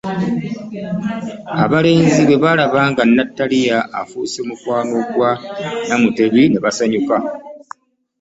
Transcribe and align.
Abalenzi 1.63 2.21
bwe 2.27 2.37
baalaba 2.43 2.81
nga 2.91 3.03
Nnattaliya 3.05 3.77
afuuse 3.99 4.39
mukwano 4.47 4.97
gwa 5.13 5.31
Namutebi 5.87 6.43
ne 6.49 6.59
basanyuka. 6.65 7.17